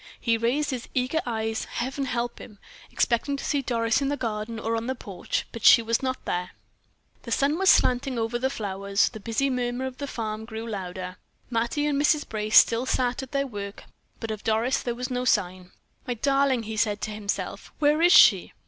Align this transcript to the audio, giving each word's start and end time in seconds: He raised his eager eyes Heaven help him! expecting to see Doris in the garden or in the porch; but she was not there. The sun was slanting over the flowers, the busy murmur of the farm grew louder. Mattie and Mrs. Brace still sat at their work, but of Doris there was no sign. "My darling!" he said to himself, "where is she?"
He 0.19 0.35
raised 0.35 0.71
his 0.71 0.87
eager 0.95 1.21
eyes 1.27 1.65
Heaven 1.65 2.05
help 2.05 2.39
him! 2.39 2.57
expecting 2.91 3.37
to 3.37 3.45
see 3.45 3.61
Doris 3.61 4.01
in 4.01 4.09
the 4.09 4.17
garden 4.17 4.57
or 4.59 4.75
in 4.75 4.87
the 4.87 4.95
porch; 4.95 5.45
but 5.51 5.63
she 5.63 5.83
was 5.83 6.01
not 6.01 6.25
there. 6.25 6.53
The 7.21 7.31
sun 7.31 7.59
was 7.59 7.69
slanting 7.69 8.17
over 8.17 8.39
the 8.39 8.49
flowers, 8.49 9.09
the 9.09 9.19
busy 9.19 9.51
murmur 9.51 9.85
of 9.85 9.97
the 9.99 10.07
farm 10.07 10.45
grew 10.45 10.65
louder. 10.67 11.17
Mattie 11.51 11.85
and 11.85 12.01
Mrs. 12.01 12.27
Brace 12.27 12.57
still 12.57 12.87
sat 12.87 13.21
at 13.21 13.31
their 13.31 13.45
work, 13.45 13.83
but 14.19 14.31
of 14.31 14.43
Doris 14.43 14.81
there 14.81 14.95
was 14.95 15.11
no 15.11 15.23
sign. 15.23 15.69
"My 16.07 16.15
darling!" 16.15 16.63
he 16.63 16.77
said 16.77 16.99
to 17.01 17.11
himself, 17.11 17.71
"where 17.77 18.01
is 18.01 18.11
she?" 18.11 18.53